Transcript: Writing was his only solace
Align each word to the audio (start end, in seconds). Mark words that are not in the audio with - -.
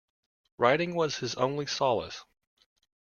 Writing 0.57 0.95
was 0.95 1.17
his 1.19 1.35
only 1.35 1.67
solace 1.67 2.25